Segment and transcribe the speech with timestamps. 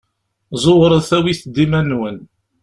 [0.63, 2.17] Ẓewret awit-d iman-nwen.